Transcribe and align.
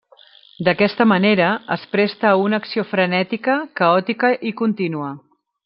D’aquesta 0.67 1.05
manera, 1.11 1.49
es 1.75 1.83
presta 1.91 2.31
a 2.31 2.39
una 2.45 2.61
acció 2.63 2.87
frenètica, 2.95 3.61
caòtica 3.83 4.33
i 4.53 4.57
contínua. 4.65 5.15